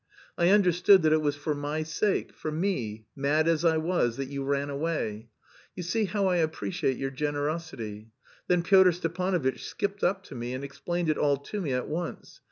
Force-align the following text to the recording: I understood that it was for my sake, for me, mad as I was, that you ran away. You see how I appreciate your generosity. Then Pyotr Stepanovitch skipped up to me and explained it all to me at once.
I 0.35 0.49
understood 0.49 1.03
that 1.03 1.13
it 1.13 1.21
was 1.21 1.35
for 1.35 1.53
my 1.53 1.83
sake, 1.83 2.33
for 2.33 2.51
me, 2.51 3.05
mad 3.15 3.47
as 3.47 3.63
I 3.63 3.77
was, 3.77 4.17
that 4.17 4.29
you 4.29 4.43
ran 4.43 4.71
away. 4.71 5.29
You 5.75 5.83
see 5.83 6.05
how 6.05 6.25
I 6.25 6.37
appreciate 6.37 6.97
your 6.97 7.11
generosity. 7.11 8.09
Then 8.47 8.63
Pyotr 8.63 8.93
Stepanovitch 8.93 9.63
skipped 9.63 10.03
up 10.03 10.23
to 10.23 10.33
me 10.33 10.55
and 10.55 10.63
explained 10.63 11.09
it 11.11 11.19
all 11.19 11.37
to 11.37 11.61
me 11.61 11.71
at 11.71 11.87
once. 11.87 12.39